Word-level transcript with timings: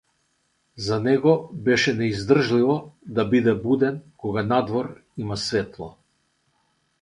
За 0.85 0.97
него 1.07 1.33
беше 1.67 1.93
неиздржливо 1.99 2.77
да 3.17 3.27
биде 3.35 3.53
буден 3.67 4.01
кога 4.25 4.43
надвор 4.49 4.91
има 5.27 5.37
светло. 5.45 5.93